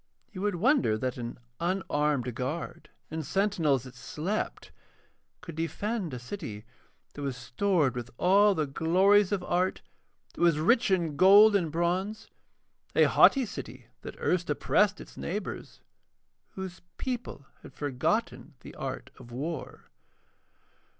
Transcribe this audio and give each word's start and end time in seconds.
You 0.31 0.41
would 0.41 0.55
wonder 0.55 0.97
that 0.97 1.17
an 1.17 1.37
unarmed 1.59 2.33
guard 2.33 2.89
and 3.11 3.23
sentinels 3.23 3.83
that 3.83 3.93
slept 3.93 4.71
could 5.41 5.53
defend 5.55 6.11
a 6.11 6.17
city 6.17 6.65
that 7.13 7.21
was 7.21 7.37
stored 7.37 7.93
with 7.93 8.09
all 8.17 8.55
the 8.55 8.65
glories 8.65 9.31
of 9.31 9.43
art, 9.43 9.83
that 10.33 10.41
was 10.41 10.57
rich 10.57 10.89
in 10.89 11.17
gold 11.17 11.55
and 11.55 11.71
bronze, 11.71 12.31
a 12.95 13.03
haughty 13.03 13.45
city 13.45 13.89
that 14.01 14.15
had 14.15 14.23
erst 14.23 14.49
oppressed 14.49 14.99
its 14.99 15.17
neighbours, 15.17 15.81
whose 16.55 16.81
people 16.97 17.45
had 17.61 17.75
forgotten 17.75 18.55
the 18.61 18.73
art 18.73 19.11
of 19.19 19.31
war. 19.31 19.91